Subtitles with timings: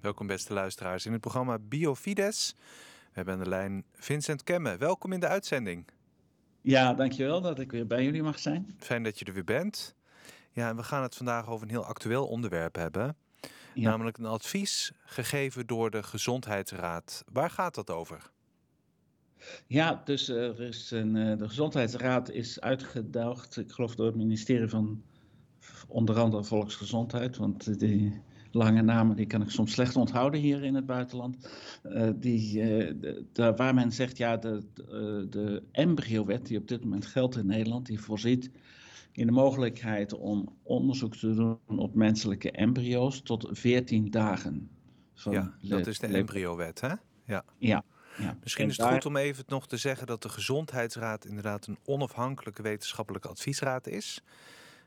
[0.00, 2.54] Welkom beste luisteraars in het programma Biofides.
[2.56, 4.76] We hebben aan de lijn Vincent Kemme.
[4.76, 5.84] Welkom in de uitzending.
[6.60, 8.76] Ja, dankjewel dat ik weer bij jullie mag zijn.
[8.78, 9.94] Fijn dat je er weer bent.
[10.52, 13.16] Ja, en we gaan het vandaag over een heel actueel onderwerp hebben.
[13.74, 17.24] Namelijk een advies gegeven door de Gezondheidsraad.
[17.32, 18.30] Waar gaat dat over?
[19.66, 24.68] Ja, dus er is een, eh, de Gezondheidsraad is uitgedaagd, ik geloof door het ministerie
[24.68, 25.02] van
[25.88, 30.74] onder andere Volksgezondheid, want die lange namen die kan ik soms slecht onthouden hier in
[30.74, 31.48] het buitenland.
[31.84, 32.92] Uh, die, uh,
[33.32, 37.46] de, waar men zegt, ja, de, de, de embryowet die op dit moment geldt in
[37.46, 38.50] Nederland, die voorziet
[39.12, 44.70] in de mogelijkheid om onderzoek te doen op menselijke embryo's tot 14 dagen.
[45.14, 46.94] ja, dat is de embryowet, hè?
[47.24, 47.44] Ja.
[47.58, 47.84] ja.
[48.18, 48.36] Ja.
[48.42, 52.62] Misschien is het goed om even nog te zeggen dat de Gezondheidsraad inderdaad een onafhankelijke
[52.62, 54.22] wetenschappelijke adviesraad is.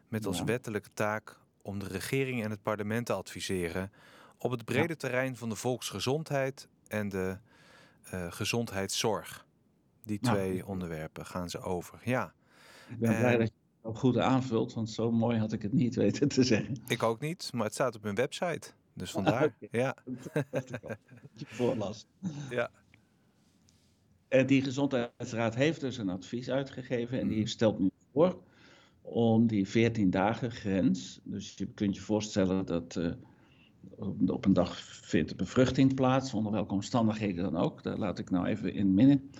[0.08, 3.92] Met als wettelijke taak om de regering en het parlement te adviseren
[4.38, 7.38] op het brede terrein van de volksgezondheid en de
[8.14, 9.46] uh, gezondheidszorg.
[10.04, 12.02] Die twee onderwerpen gaan ze over.
[12.04, 12.34] Ja.
[12.90, 15.96] Ik ben blij dat je het goed aanvult, want zo mooi had ik het niet
[15.96, 16.78] weten te zeggen.
[16.88, 18.72] Ik ook niet, maar het staat op hun website.
[18.94, 19.56] Dus vandaar.
[19.72, 19.96] Ja.
[21.36, 22.06] je voorlas.
[22.50, 22.70] Ja.
[24.28, 27.48] En die gezondheidsraad heeft dus een advies uitgegeven en die mhm.
[27.48, 28.42] stelt nu voor
[29.02, 31.20] om die 14 dagen grens.
[31.24, 33.12] Dus je kunt je voorstellen dat uh,
[34.28, 37.84] op een dag vindt de bevruchting plaats, onder welke omstandigheden dan ook.
[37.84, 39.32] Daar laat ik nou even in midden.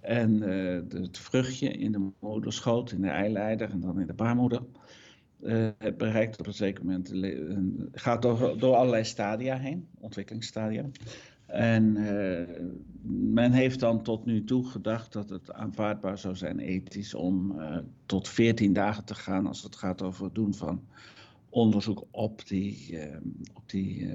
[0.00, 4.62] En uh, het vruchtje in de moederschoot, in de eileider en dan in de baarmoeder.
[5.40, 7.12] Uh, het bereikt op een zeker moment,
[7.92, 10.84] gaat door, door allerlei stadia heen, ontwikkelingsstadia.
[11.52, 12.40] En uh,
[13.32, 17.78] men heeft dan tot nu toe gedacht dat het aanvaardbaar zou zijn ethisch om uh,
[18.06, 20.86] tot 14 dagen te gaan als het gaat over het doen van
[21.48, 23.16] onderzoek op die, uh,
[23.54, 24.10] op die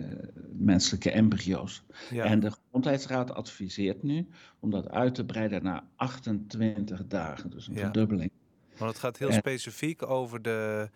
[0.52, 1.84] menselijke embryo's.
[2.10, 2.24] Ja.
[2.24, 4.28] En de Gezondheidsraad adviseert nu
[4.60, 7.80] om dat uit te breiden naar 28 dagen, dus een ja.
[7.80, 8.32] verdubbeling.
[8.80, 10.90] Maar het gaat heel specifiek over de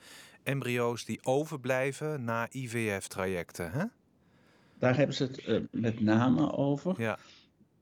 [0.44, 3.85] embryo's die overblijven na IVF-trajecten, hè?
[4.81, 7.02] Daar hebben ze het uh, met name over.
[7.02, 7.18] Ja.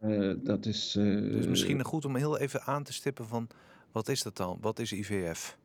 [0.03, 3.47] Uh, dat is, uh, dus misschien goed om heel even aan te stippen van
[3.91, 4.57] wat is dat dan?
[4.61, 5.57] Wat is IVF?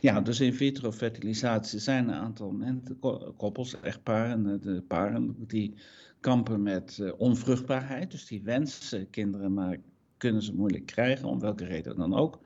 [0.00, 2.98] Ja, dus in vitro fertilisatie zijn een aantal mensen,
[3.36, 5.74] koppels, echtparen, de paren die
[6.20, 8.10] kampen met onvruchtbaarheid.
[8.10, 9.76] Dus die wensen kinderen, maar
[10.16, 12.38] kunnen ze moeilijk krijgen, om welke reden dan ook.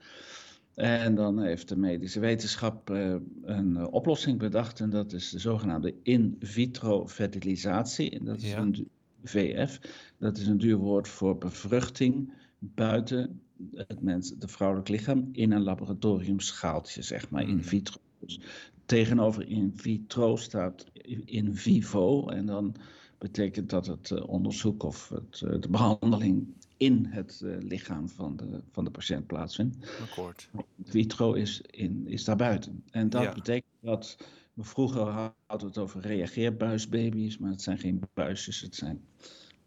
[0.77, 4.79] En dan heeft de medische wetenschap uh, een uh, oplossing bedacht.
[4.79, 8.09] En dat is de zogenaamde in vitro fertilisatie.
[8.09, 8.87] En dat is een
[9.23, 9.79] VF.
[10.17, 13.41] Dat is een duur woord voor bevruchting buiten
[13.75, 17.63] het mens, de vrouwelijk lichaam in een laboratoriumschaaltje, zeg maar, in hmm.
[17.63, 17.99] vitro.
[18.19, 18.39] Dus
[18.85, 20.85] tegenover in vitro staat
[21.25, 22.27] in vivo.
[22.27, 22.75] En dan
[23.17, 28.61] betekent dat het uh, onderzoek of het, de behandeling in het uh, lichaam van de,
[28.71, 29.77] van de patiënt plaatsvindt.
[30.01, 30.49] Akkoord.
[30.83, 32.83] Vitro is, in, is daarbuiten.
[32.91, 34.17] En dat betekent dat
[34.53, 39.01] we vroeger hadden het over reageerbuisbaby's, maar het zijn geen buisjes, het zijn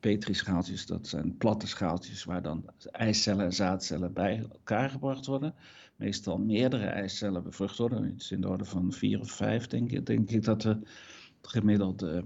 [0.01, 5.55] petrischaaltjes, dat zijn platte schaaltjes waar dan eicellen en zaadcellen bij elkaar gebracht worden.
[5.97, 10.07] Meestal meerdere eicellen bevrucht worden, iets in de orde van vier of vijf denk ik,
[10.07, 10.79] denk ik dat de
[11.43, 12.25] gemiddelde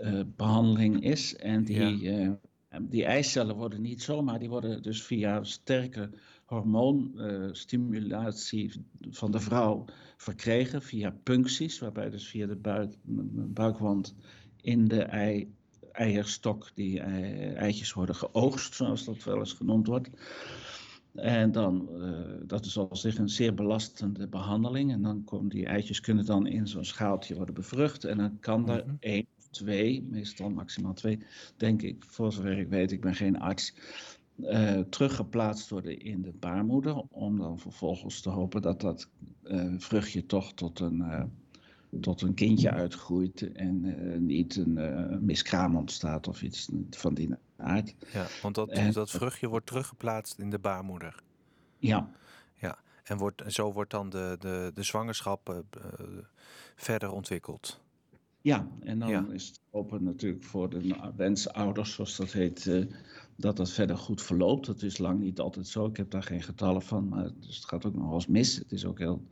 [0.00, 1.36] uh, behandeling is.
[1.36, 2.18] En die, ja.
[2.18, 2.32] uh,
[2.80, 6.10] die eicellen worden niet zomaar, die worden dus via sterke
[6.44, 8.72] hormoonstimulatie
[9.10, 9.84] van de vrouw
[10.16, 12.94] verkregen, via puncties, waarbij dus via de buik,
[13.52, 14.14] buikwand
[14.60, 15.54] in de ei,
[15.92, 20.10] eierstok die eitjes worden geoogst, zoals dat wel eens genoemd wordt.
[21.14, 24.92] En dan, uh, dat is al zich een zeer belastende behandeling.
[24.92, 28.04] En dan komen die eitjes kunnen dan in zo'n schaaltje worden bevrucht.
[28.04, 31.18] En dan kan er mm één twee, meestal maximaal twee,
[31.56, 33.74] denk ik, voor zover ik weet, ik ben geen arts,
[34.36, 37.02] uh, teruggeplaatst worden in de baarmoeder.
[37.10, 39.08] Om dan vervolgens te hopen dat dat
[39.44, 41.22] uh, vruchtje toch tot een, uh,
[42.00, 43.94] tot een kindje uitgroeit en
[44.26, 47.94] niet een miskraam ontstaat of iets van die aard.
[48.12, 51.22] Ja, want dat, dat vruchtje wordt teruggeplaatst in de baarmoeder.
[51.78, 52.10] Ja.
[52.54, 55.64] Ja, en wordt, zo wordt dan de, de, de zwangerschap
[56.76, 57.83] verder ontwikkeld.
[58.44, 62.84] Ja, en dan is het open natuurlijk voor de wensouders, zoals dat heet, uh,
[63.36, 64.66] dat dat verder goed verloopt.
[64.66, 65.86] Dat is lang niet altijd zo.
[65.86, 68.56] Ik heb daar geen getallen van, maar dus het gaat ook nog wel eens mis.
[68.56, 69.22] Het is ook heel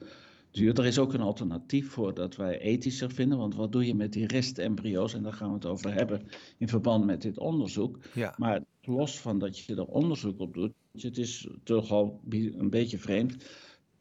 [0.50, 0.78] duur.
[0.78, 3.38] Er is ook een alternatief voor dat wij ethischer vinden.
[3.38, 5.14] Want wat doe je met die restembryo's?
[5.14, 6.22] En daar gaan we het over hebben
[6.58, 7.98] in verband met dit onderzoek.
[8.14, 8.34] Ja.
[8.38, 12.98] Maar los van dat je er onderzoek op doet, het is toch al een beetje
[12.98, 13.36] vreemd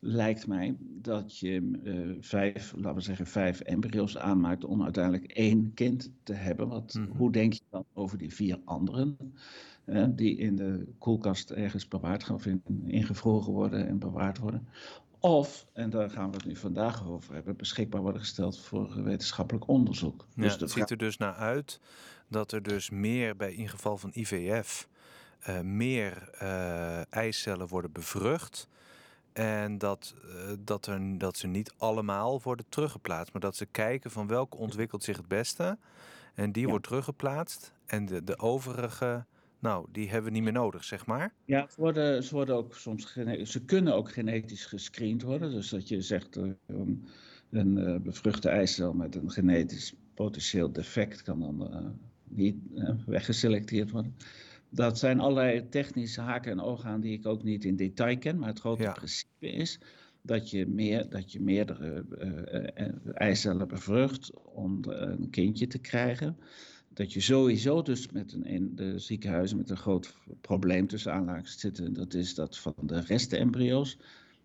[0.04, 6.12] lijkt mij dat je vijf, laten we zeggen, vijf embryo's aanmaakt om uiteindelijk één kind
[6.24, 6.68] te hebben.
[6.68, 7.18] Wat, mhm.
[7.18, 9.18] Hoe denk je dan over die vier anderen?
[10.10, 12.46] die in de koelkast ergens bewaard gaan, of
[12.86, 14.68] ingevroren worden en bewaard worden.
[15.20, 19.68] Of, en daar gaan we het nu vandaag over hebben, beschikbaar worden gesteld voor wetenschappelijk
[19.68, 20.28] onderzoek.
[20.36, 21.80] Ja, dus het ziet er dus naar uit
[22.28, 24.88] dat er dus meer bij in geval van IVF
[25.48, 28.68] uh, eh, meer uh, eicellen worden bevrucht.
[29.34, 34.12] En dat, uh, dat, er, dat ze niet allemaal worden teruggeplaatst, maar dat ze kijken
[34.12, 35.78] van welke ontwikkelt zich het beste.
[36.34, 37.74] En die wordt teruggeplaatst.
[37.86, 39.26] En de, de overige
[39.62, 41.34] nou, die hebben we niet meer nodig, zeg maar.
[41.46, 43.14] Ja, ze worden, ze worden ook soms
[43.44, 45.52] ze kunnen ook genetisch gescreend worden.
[45.52, 46.52] Dus dat je zegt uh,
[47.50, 51.90] een uh, bevruchte eicel met een genetisch potentieel defect kan dan uh,
[52.24, 52.56] niet
[53.06, 54.16] weggeselecteerd worden.
[54.74, 58.40] Dat zijn allerlei technische haken en ogen aan die ik ook niet in detail ken.
[58.40, 59.80] Maar het grote principe is
[60.22, 62.06] dat je, meer, dat je meerdere
[63.14, 66.38] eicellen bevrucht om een kindje te krijgen
[66.94, 71.60] dat je sowieso dus met een, in de ziekenhuizen met een groot probleem tussen aanlagen
[71.60, 71.94] zitten.
[71.94, 73.98] Dat is dat van de restembryo's.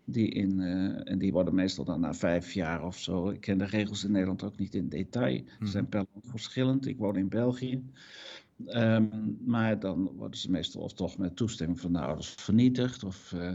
[0.09, 3.29] Die in, uh, en die worden meestal dan na vijf jaar of zo.
[3.29, 5.43] Ik ken de regels in Nederland ook niet in detail.
[5.59, 5.91] Ze zijn mhm.
[5.91, 6.87] per land verschillend.
[6.87, 7.83] Ik woon in België.
[8.65, 13.03] Um, maar dan worden ze meestal of toch met toestemming van de ouders vernietigd.
[13.03, 13.51] Of, uh,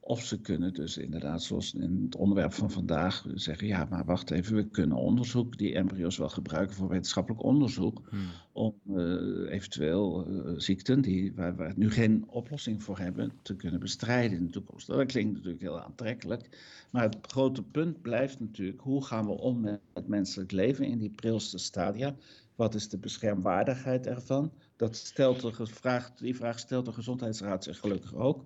[0.00, 4.30] of ze kunnen dus inderdaad, zoals in het onderwerp van vandaag, zeggen: ja, maar wacht
[4.30, 8.02] even, we kunnen onderzoek, die embryo's wel gebruiken voor wetenschappelijk onderzoek.
[8.10, 8.20] Hmm.
[8.52, 13.80] Om uh, eventueel uh, ziekten die, waar we nu geen oplossing voor hebben, te kunnen
[13.80, 14.86] bestrijden in de toekomst.
[14.86, 16.48] Dat klinkt natuurlijk heel aantrekkelijk.
[16.90, 20.98] Maar het grote punt blijft natuurlijk: hoe gaan we om met het menselijk leven in
[20.98, 22.14] die prilste stadia?
[22.56, 24.52] Wat is de beschermwaardigheid ervan?
[24.76, 28.44] Dat stelt de vraag, die vraag stelt de Gezondheidsraad zich gelukkig ook.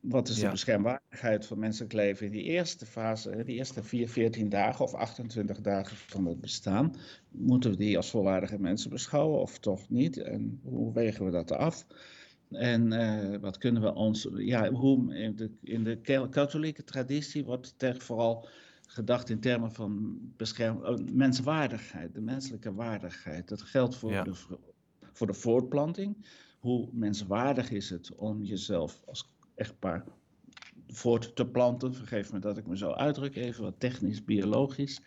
[0.00, 4.48] Wat is de beschermwaardigheid van menselijk leven in die eerste fase, die eerste 4, 14
[4.48, 6.94] dagen of 28 dagen van het bestaan?
[7.28, 10.16] Moeten we die als volwaardige mensen beschouwen of toch niet?
[10.16, 11.86] En hoe wegen we dat af?
[12.50, 16.00] En uh, wat kunnen we ons, ja, hoe in de, in de
[16.30, 18.48] katholieke traditie wordt er vooral
[18.96, 23.48] gedacht in termen van bescherm, oh, menswaardigheid, de menselijke waardigheid.
[23.48, 24.34] Dat geldt voor, de,
[25.12, 26.26] voor de voortplanting.
[26.58, 30.04] Hoe menswaardig is het om jezelf als echtpaar
[30.86, 31.94] voort te planten.
[31.94, 35.00] Vergeef me dat ik me zo uitdruk, even wat technisch, biologisch.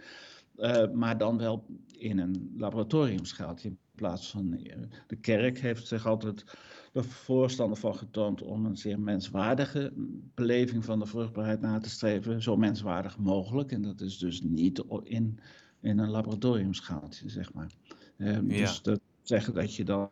[0.58, 1.66] Uh, maar dan wel
[1.98, 4.54] in een laboratoriumschaaltje in plaats van.
[4.54, 4.74] Uh,
[5.08, 6.44] de kerk heeft zich altijd
[6.92, 9.94] de voorstander van getoond om een zeer menswaardige
[10.36, 13.72] beleving van de vruchtbaarheid na te streven, zo menswaardig mogelijk.
[13.72, 15.40] En dat is dus niet in,
[15.80, 17.72] in een laboratoriumschaaltje, zeg maar.
[18.18, 18.42] Ja.
[18.42, 19.00] Dus dat,
[19.30, 20.10] zeggen dat je dan.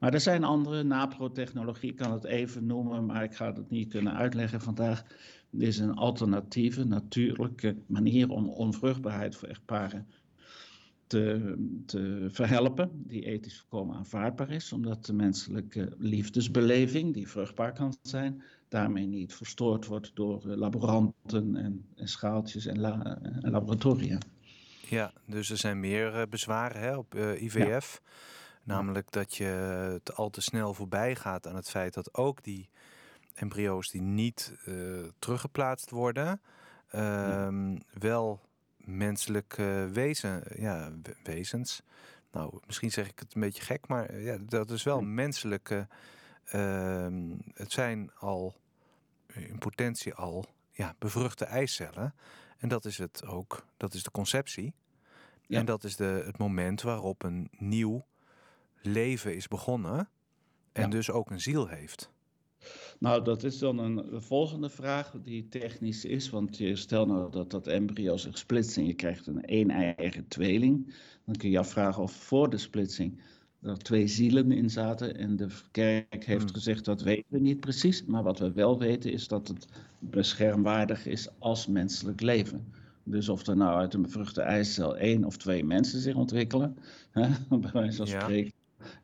[0.00, 3.88] Maar er zijn andere, naprotechnologie, ik kan het even noemen, maar ik ga het niet
[3.88, 5.04] kunnen uitleggen vandaag.
[5.50, 10.06] Dit is een alternatieve, natuurlijke manier om onvruchtbaarheid voor echtparen
[11.06, 11.56] te,
[11.86, 18.42] te verhelpen, die ethisch volkomen aanvaardbaar is, omdat de menselijke liefdesbeleving, die vruchtbaar kan zijn,
[18.68, 22.84] daarmee niet verstoord wordt door laboranten en, en schaaltjes en,
[23.42, 24.18] en laboratoria.
[24.88, 28.02] Ja, dus er zijn meer uh, bezwaren hè, op uh, eh, IVF.
[28.62, 29.44] Namelijk dat je
[29.92, 32.68] het al te snel voorbij gaat aan het feit dat ook die
[33.34, 36.40] embryo's die niet uh, teruggeplaatst worden,
[36.94, 38.40] uh, wel
[38.86, 40.92] menselijke wezen, ja,
[41.22, 41.82] wezens.
[42.32, 45.88] Nou, misschien zeg ik het een beetje gek, maar ja, dat is wel menselijke.
[46.44, 48.54] Ehm, het zijn al
[49.32, 52.14] in potentie al ja, bevruchte eicellen.
[52.58, 54.74] En dat is het ook, dat is de conceptie.
[55.48, 58.06] En dat is de, het moment waarop een nieuw
[58.80, 60.08] leven is begonnen.
[60.72, 62.10] En dus ook een ziel heeft.
[62.98, 66.30] Nou, dat is dan een volgende vraag die technisch is.
[66.30, 70.94] Want je stel nou dat dat embryo zich splitst en je krijgt een een-eigen tweeling.
[71.24, 73.20] Dan kun je je afvragen of voor de splitsing
[73.62, 75.16] er twee zielen in zaten.
[75.16, 76.54] En de kerk heeft hmm.
[76.54, 78.04] gezegd dat weten we niet precies.
[78.04, 79.66] Maar wat we wel weten is dat het
[79.98, 82.72] beschermwaardig is als menselijk leven.
[83.08, 86.76] Dus of er nou uit een bevruchte eicel één of twee mensen zich ontwikkelen,
[87.10, 88.52] hè, bij wijze van spreken,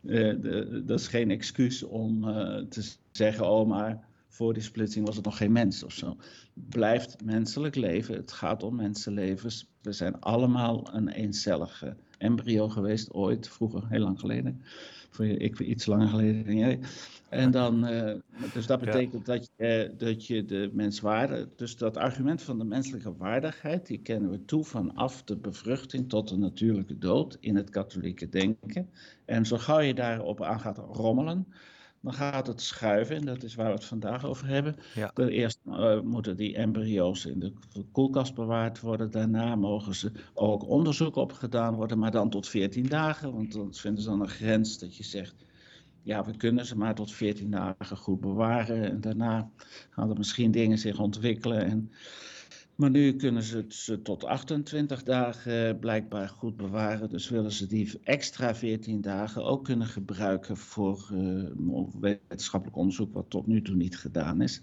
[0.03, 5.17] de, dat is geen excuus om uh, te zeggen, oh maar voor die splitsing was
[5.17, 6.17] het nog geen mens of zo.
[6.53, 9.67] Blijft menselijk leven, het gaat om mensenlevens.
[9.83, 14.63] We zijn allemaal een eencellige embryo geweest, ooit, vroeger, heel lang geleden.
[15.11, 16.81] Voor je, ik iets langer geleden dan jij.
[17.29, 18.15] En dan, uh,
[18.53, 23.17] dus dat betekent dat, je, dat je de menswaarde, dus dat argument van de menselijke
[23.17, 28.29] waardigheid, die kennen we toe vanaf de bevruchting tot de natuurlijke dood in het katholieke
[28.29, 28.91] denken.
[29.25, 31.47] En zo gauw je daarop aan gaat rommelen,
[32.03, 33.17] dan gaat het schuiven.
[33.17, 34.77] En dat is waar we het vandaag over hebben.
[34.95, 35.13] Ja.
[35.15, 37.53] Eerst uh, moeten die embryo's in de
[37.93, 39.11] koelkast bewaard worden.
[39.11, 43.33] Daarna mogen ze ook onderzoek op gedaan worden, maar dan tot 14 dagen.
[43.33, 45.35] Want dan vinden ze dan een grens dat je zegt
[46.03, 48.91] ja, we kunnen ze maar tot 14 dagen goed bewaren.
[48.91, 49.51] En daarna
[49.91, 51.65] gaan er misschien dingen zich ontwikkelen.
[51.65, 51.93] En,
[52.75, 57.09] maar nu kunnen ze het ze tot 28 dagen blijkbaar goed bewaren.
[57.09, 63.31] Dus willen ze die extra 14 dagen ook kunnen gebruiken voor uh, wetenschappelijk onderzoek, wat
[63.31, 64.63] tot nu toe niet gedaan is.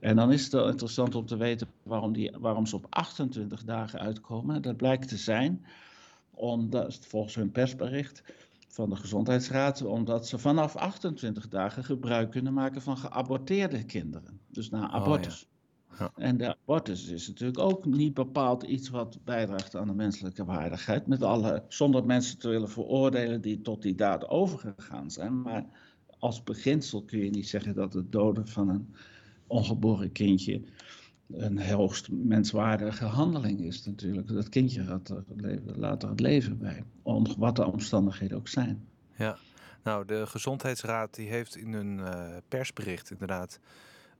[0.00, 3.64] En dan is het wel interessant om te weten waarom, die, waarom ze op 28
[3.64, 4.62] dagen uitkomen.
[4.62, 5.64] Dat blijkt te zijn,
[6.30, 8.22] omdat volgens hun persbericht
[8.68, 14.40] van de Gezondheidsraad, omdat ze vanaf 28 dagen gebruik kunnen maken van geaborteerde kinderen.
[14.50, 15.48] Dus na oh, abortus.
[15.98, 16.12] Ja.
[16.16, 21.06] En de abortus is natuurlijk ook niet bepaald iets wat bijdraagt aan de menselijke waardigheid,
[21.06, 25.42] met alle, zonder mensen te willen veroordelen die tot die daad overgegaan zijn.
[25.42, 25.64] Maar
[26.18, 28.94] als beginsel kun je niet zeggen dat het doden van een
[29.46, 30.62] ongeboren kindje
[31.30, 34.28] een hoogst menswaardige handeling is natuurlijk.
[34.28, 35.24] Dat kindje gaat er
[35.76, 36.84] later het leven bij,
[37.38, 38.88] wat de omstandigheden ook zijn.
[39.16, 39.36] Ja,
[39.82, 43.60] nou de Gezondheidsraad die heeft in een uh, persbericht inderdaad...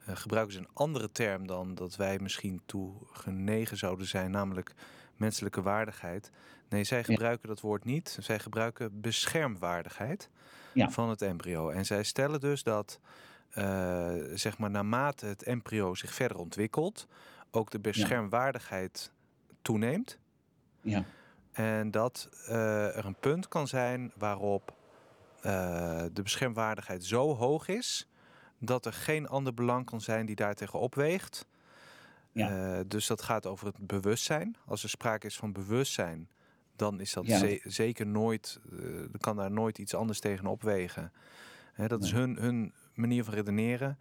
[0.08, 4.75] Uh, gebruiken ze een andere term dan dat wij misschien toe genegen zouden zijn, namelijk
[5.16, 6.30] menselijke waardigheid.
[6.68, 8.18] Nee, zij gebruiken dat woord niet.
[8.20, 10.30] Zij gebruiken beschermwaardigheid
[10.73, 10.90] ja.
[10.90, 11.70] van het embryo.
[11.70, 13.00] En zij stellen dus dat
[13.58, 17.06] uh, zeg maar naarmate het embryo zich verder ontwikkelt,
[17.50, 19.12] ook de beschermwaardigheid
[19.62, 20.18] toeneemt.
[20.80, 21.04] Ja.
[21.52, 24.75] En dat uh, er een punt kan zijn waarop
[25.37, 28.08] uh, de beschermwaardigheid zo hoog is
[28.64, 31.47] dat er geen ander belang kan zijn die daartegen opweegt.
[32.33, 32.83] Ja.
[32.83, 34.56] dus dat gaat over het bewustzijn.
[34.66, 36.28] Als er sprake is van bewustzijn,
[36.76, 37.38] dan is dat ja.
[37.38, 41.12] ze zeker nooit, uh, kan daar nooit iets anders tegen opwegen.
[41.73, 42.09] Hè, dat nee.
[42.09, 43.99] is hun, hun manier van redeneren.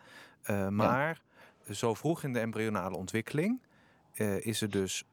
[0.49, 1.21] Uh, maar
[1.65, 1.73] ja.
[1.73, 3.61] zo vroeg in de embryonale ontwikkeling
[4.39, 5.03] is er dus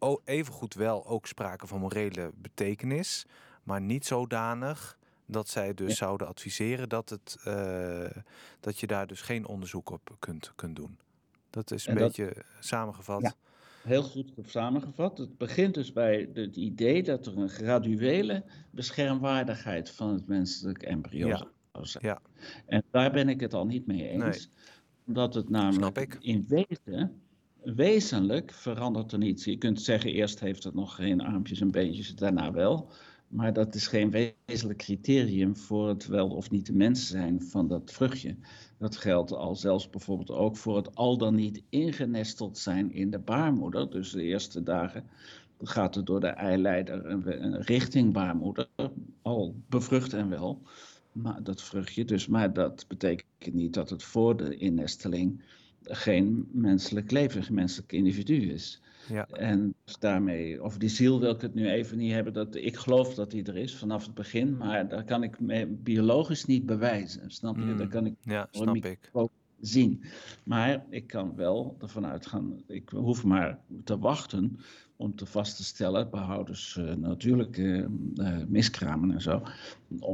[0.00, 3.26] uh, evengoed wel ook sprake van morele betekenis,
[3.62, 4.97] maar niet zodanig
[5.30, 5.94] dat zij dus ja.
[5.94, 7.36] zouden adviseren dat, het,
[8.60, 10.98] dat je daar dus geen onderzoek op kunt, kunt doen.
[11.50, 13.22] Dat is een en beetje dat, samengevat.
[13.22, 13.34] Ja,
[13.82, 15.18] heel goed samengevat.
[15.18, 21.26] Het begint dus bij het idee dat er een graduele beschermwaardigheid van het menselijk embryo
[21.26, 21.46] ja.
[22.00, 22.20] Ja.
[22.66, 24.22] En daar ben ik het al niet mee eens.
[24.24, 24.48] Nee.
[25.06, 27.22] Omdat het namelijk in wezen,
[27.62, 29.44] wezenlijk verandert er niets.
[29.44, 32.92] Je kunt zeggen, eerst heeft het nog geen armpjes en beentjes, daarna wel.
[33.28, 37.68] Maar dat is geen wezenlijk criterium voor het wel of niet de mens zijn van
[37.68, 38.36] dat vruchtje.
[38.78, 43.18] Dat geldt al zelfs bijvoorbeeld ook voor het al dan niet ingenesteld zijn in de
[43.18, 43.90] baarmoeder.
[43.90, 45.04] Dus de eerste dagen
[45.62, 47.20] gaat het door de eileider
[47.60, 48.68] richting baarmoeder,
[49.22, 50.62] al bevrucht en wel
[51.12, 52.04] maar, dat vruchtje.
[52.04, 55.42] Dus, maar dat betekent niet dat het voor de innesteling
[55.82, 58.80] geen menselijk leven, geen menselijk individu is.
[59.08, 59.26] Ja.
[59.26, 62.32] En dus daarmee, over die ziel wil ik het nu even niet hebben.
[62.32, 65.36] Dat, ik geloof dat die er is vanaf het begin, maar daar kan ik
[65.82, 67.30] biologisch niet bewijzen.
[67.30, 67.62] Snap je?
[67.62, 69.10] Mm, daar kan ik, ja, snap ik.
[69.60, 70.02] zien.
[70.44, 74.58] Maar ik kan wel ervan uitgaan, ik hoef maar te wachten
[74.98, 77.84] om te vast te stellen, behoudens uh, natuurlijk uh,
[78.14, 79.42] uh, miskramen en zo.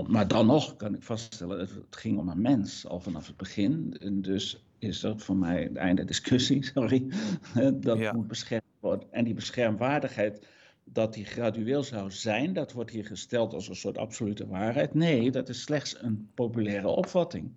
[0.06, 3.36] maar dan nog kan ik vaststellen, het, het ging om een mens al vanaf het
[3.36, 3.96] begin.
[4.00, 7.06] En dus is dat voor mij het einde discussie, sorry.
[7.74, 8.12] dat ja.
[8.12, 8.64] moet beschermd
[9.10, 10.46] En die beschermwaardigheid,
[10.84, 14.94] dat die gradueel zou zijn, dat wordt hier gesteld als een soort absolute waarheid.
[14.94, 17.52] Nee, dat is slechts een populaire opvatting.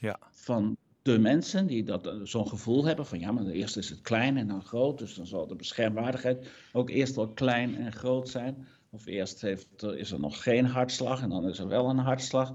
[0.00, 0.18] Ja.
[0.30, 4.00] Van de mensen die dat, eh, zo'n gevoel hebben van ja, maar eerst is het
[4.00, 8.28] klein en dan groot, dus dan zal de beschermwaardigheid ook eerst wel klein en groot
[8.28, 8.66] zijn.
[8.90, 12.52] Of eerst heeft, is er nog geen hartslag en dan is er wel een hartslag.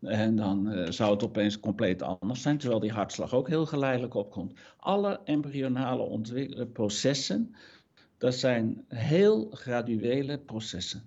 [0.00, 4.14] En dan uh, zou het opeens compleet anders zijn, terwijl die hartslag ook heel geleidelijk
[4.14, 4.58] opkomt.
[4.76, 7.54] Alle embryonale processen,
[8.18, 11.02] dat zijn heel graduele processen.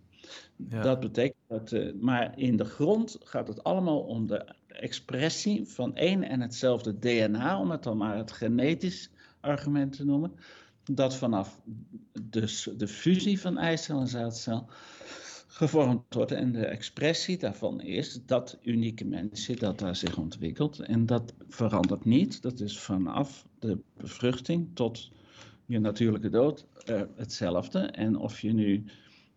[0.70, 0.82] Ja.
[0.82, 5.96] Dat betekent dat, uh, maar in de grond gaat het allemaal om de expressie van
[5.96, 9.10] één en hetzelfde DNA, om het dan maar het genetisch
[9.40, 10.34] argument te noemen,
[10.92, 11.62] dat vanaf
[12.22, 14.70] dus de fusie van eicel en zaadcel
[15.54, 16.32] gevormd wordt.
[16.32, 20.80] En de expressie daarvan is dat unieke mensje dat daar zich ontwikkelt.
[20.80, 22.42] En dat verandert niet.
[22.42, 25.12] Dat is vanaf de bevruchting tot
[25.66, 27.80] je natuurlijke dood uh, hetzelfde.
[27.80, 28.84] En of je nu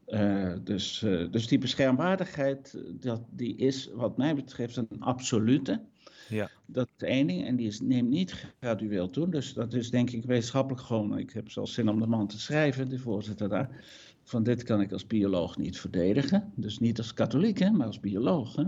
[0.09, 5.81] uh, dus, uh, dus die beschermwaardigheid, dat, die is wat mij betreft een absolute.
[6.29, 6.51] Ja.
[6.67, 9.29] Dat is één ding en die is, neemt niet gradueel toe.
[9.29, 12.41] Dus dat is denk ik wetenschappelijk gewoon, ik heb zelfs zin om de man te
[12.41, 13.85] schrijven, de voorzitter daar.
[14.23, 16.53] Van dit kan ik als bioloog niet verdedigen.
[16.55, 18.57] Dus niet als katholiek, hè, maar als bioloog.
[18.57, 18.65] Hè.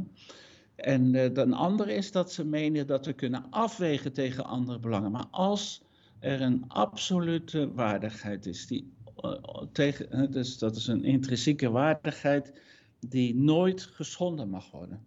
[0.75, 5.11] En uh, een andere is dat ze menen dat we kunnen afwegen tegen andere belangen.
[5.11, 5.83] Maar als
[6.19, 8.93] er een absolute waardigheid is, die,
[9.25, 9.33] uh,
[9.73, 12.53] tegen, dus dat is een intrinsieke waardigheid
[13.00, 15.07] die nooit geschonden mag worden.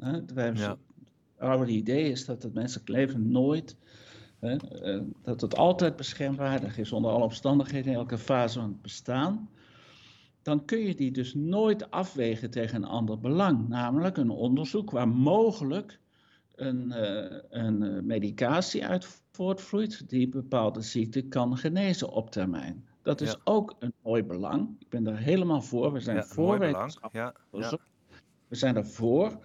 [0.00, 0.78] Uh, ja.
[1.34, 3.76] Het oude idee is dat het menselijk leven nooit,
[5.22, 9.48] dat het altijd beschermwaardig is onder alle omstandigheden in elke fase van het bestaan
[10.44, 13.68] dan kun je die dus nooit afwegen tegen een ander belang.
[13.68, 16.00] Namelijk een onderzoek waar mogelijk
[16.54, 22.86] een, uh, een eh, medicatie uit voortvloeit die bepaalde ziekte kan genezen op termijn.
[23.02, 24.76] Dat is ook een mooi belang.
[24.78, 25.92] Ik ben daar helemaal voor.
[25.92, 27.12] We zijn ja, voor wetenschap.
[27.12, 27.78] Ja, ja.
[28.48, 29.38] We zijn ervoor,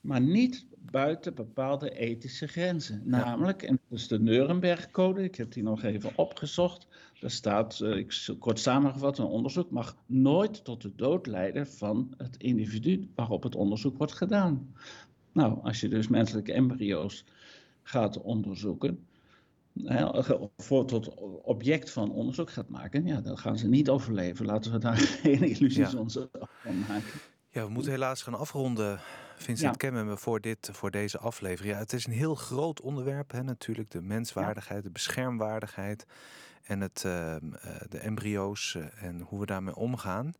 [0.00, 3.02] maar niet buiten bepaalde ethische grenzen.
[3.04, 6.86] Namelijk, en dat is de Nuremberg-code, ik heb die nog even opgezocht.
[7.20, 12.14] Daar staat, uh, ik, kort samengevat, een onderzoek mag nooit tot de dood leiden van
[12.16, 14.74] het individu waarop het onderzoek wordt gedaan.
[15.32, 17.24] Nou, als je dus menselijke embryo's
[17.82, 19.06] gaat onderzoeken,
[20.56, 24.46] voor tot object van onderzoek gaat maken, ja, dan gaan ze niet overleven.
[24.46, 26.04] Laten we daar geen illusies ja.
[26.06, 26.28] van
[26.88, 27.20] maken.
[27.50, 29.00] Ja, we moeten helaas gaan afronden.
[29.36, 29.90] Vincent ja.
[29.90, 31.74] me voor, dit, voor deze aflevering.
[31.74, 33.90] Ja, het is een heel groot onderwerp, hè, natuurlijk.
[33.90, 36.06] De menswaardigheid, de beschermwaardigheid
[36.62, 37.36] en het, uh,
[37.88, 40.34] de embryo's uh, en hoe we daarmee omgaan.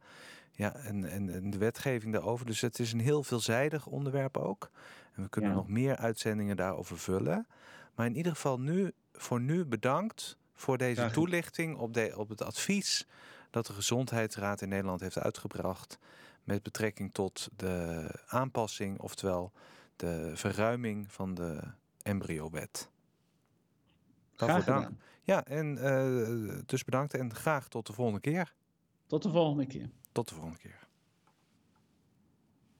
[0.52, 2.46] Ja, en, en, en, de wetgeving daarover.
[2.46, 4.70] Dus het is een heel veelzijdig onderwerp ook.
[5.14, 5.56] En we kunnen ja.
[5.56, 7.46] nog meer uitzendingen daarover vullen.
[7.94, 12.42] Maar in ieder geval nu, voor nu bedankt voor deze toelichting op, de, op het
[12.42, 13.06] advies
[13.50, 15.98] dat de Gezondheidsraad in Nederland heeft uitgebracht
[16.46, 19.52] met betrekking tot de aanpassing, oftewel
[19.96, 21.60] de verruiming van de
[22.02, 22.88] embryowet.
[24.34, 24.90] Graag dank.
[25.22, 28.54] Ja, en uh, dus bedankt en graag tot de volgende keer.
[29.06, 29.90] Tot de volgende keer.
[30.12, 30.85] Tot de volgende keer.